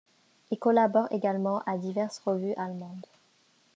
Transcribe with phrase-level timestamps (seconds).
[0.49, 3.05] Il collabore également à diverses revues allemandes.